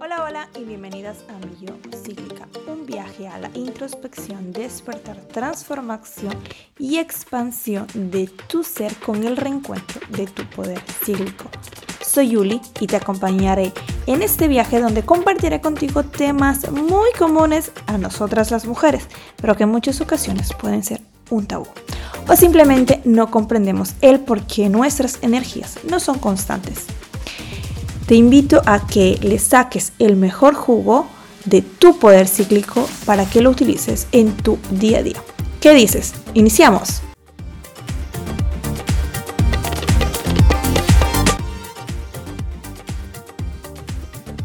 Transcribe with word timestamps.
Hola, 0.00 0.22
hola 0.22 0.48
y 0.58 0.64
bienvenidas 0.64 1.18
a 1.28 1.44
Mi 1.44 1.66
Yo 1.66 1.74
Cíclica, 2.02 2.48
un 2.66 2.86
viaje 2.86 3.26
a 3.28 3.38
la 3.38 3.50
introspección, 3.54 4.52
despertar, 4.52 5.16
transformación 5.16 6.34
y 6.78 6.98
expansión 6.98 7.86
de 7.92 8.28
tu 8.46 8.62
ser 8.62 8.94
con 8.96 9.24
el 9.24 9.36
reencuentro 9.36 10.00
de 10.10 10.26
tu 10.26 10.44
poder 10.46 10.80
cíclico. 11.04 11.50
Soy 12.00 12.30
Yuli 12.30 12.60
y 12.80 12.86
te 12.86 12.96
acompañaré 12.96 13.72
en 14.06 14.22
este 14.22 14.48
viaje 14.48 14.80
donde 14.80 15.04
compartiré 15.04 15.60
contigo 15.60 16.04
temas 16.04 16.70
muy 16.70 17.10
comunes 17.18 17.72
a 17.86 17.98
nosotras 17.98 18.50
las 18.50 18.64
mujeres, 18.66 19.06
pero 19.36 19.56
que 19.56 19.64
en 19.64 19.70
muchas 19.70 20.00
ocasiones 20.00 20.54
pueden 20.54 20.84
ser 20.84 21.02
un 21.28 21.46
tabú. 21.46 21.66
O 22.28 22.36
simplemente 22.36 23.00
no 23.04 23.30
comprendemos 23.30 23.94
el 24.02 24.20
por 24.20 24.42
qué 24.42 24.68
nuestras 24.68 25.18
energías 25.22 25.78
no 25.88 25.98
son 25.98 26.18
constantes. 26.18 26.84
Te 28.06 28.14
invito 28.14 28.62
a 28.66 28.86
que 28.86 29.18
le 29.22 29.38
saques 29.38 29.92
el 29.98 30.16
mejor 30.16 30.54
jugo 30.54 31.06
de 31.46 31.62
tu 31.62 31.98
poder 31.98 32.28
cíclico 32.28 32.86
para 33.06 33.24
que 33.24 33.40
lo 33.40 33.50
utilices 33.50 34.06
en 34.12 34.36
tu 34.36 34.58
día 34.70 34.98
a 34.98 35.02
día. 35.02 35.22
¿Qué 35.60 35.74
dices? 35.74 36.14
Iniciamos. 36.34 37.02